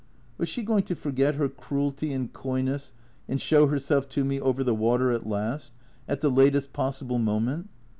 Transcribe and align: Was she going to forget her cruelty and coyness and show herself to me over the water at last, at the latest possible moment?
Was 0.39 0.49
she 0.49 0.63
going 0.63 0.81
to 0.85 0.95
forget 0.95 1.35
her 1.35 1.47
cruelty 1.47 2.11
and 2.11 2.33
coyness 2.33 2.91
and 3.29 3.39
show 3.39 3.67
herself 3.67 4.09
to 4.09 4.23
me 4.25 4.41
over 4.41 4.63
the 4.63 4.73
water 4.73 5.11
at 5.11 5.27
last, 5.29 5.73
at 6.07 6.21
the 6.21 6.31
latest 6.31 6.73
possible 6.73 7.19
moment? 7.19 7.69